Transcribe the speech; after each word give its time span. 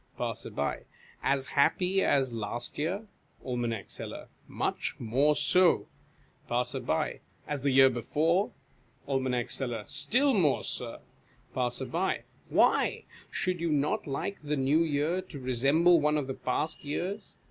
Passer. 0.17 0.83
As 1.21 1.45
happy 1.45 2.03
as 2.03 2.33
last 2.33 2.79
year? 2.79 3.05
Aim. 3.45 3.83
Seller. 3.85 4.29
Much 4.47 4.99
more 4.99 5.35
so. 5.35 5.89
Passer. 6.47 7.19
As 7.47 7.61
the 7.61 7.69
year 7.69 7.87
before? 7.91 8.51
Aim. 9.07 9.47
Seller. 9.47 9.83
Still 9.85 10.33
more, 10.33 10.63
Sir. 10.63 11.01
Passer. 11.53 12.17
Why? 12.49 13.03
Should 13.29 13.61
you 13.61 13.69
not 13.71 14.07
like 14.07 14.39
the 14.41 14.57
New 14.57 14.81
Year 14.81 15.21
to 15.21 15.37
resemble 15.39 16.01
one 16.01 16.17
of 16.17 16.25
the 16.25 16.33
past 16.33 16.83
years 16.83 17.35